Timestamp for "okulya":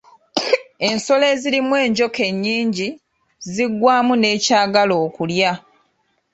5.05-5.51